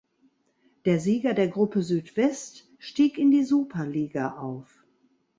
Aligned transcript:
Der 0.85 0.99
Sieger 0.99 1.35
der 1.35 1.47
Gruppe 1.47 1.83
Südwest 1.83 2.67
stieg 2.79 3.19
in 3.19 3.29
die 3.29 3.43
Superliga 3.43 4.31
auf. 4.39 4.83